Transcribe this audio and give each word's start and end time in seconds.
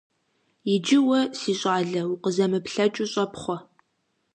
Иджы 0.73 0.99
уэ, 1.07 1.21
си 1.39 1.53
щӀалэ, 1.59 2.01
укъызэмыплъэкӀыу 2.13 3.07
щӀэпхъуэ. 3.11 3.57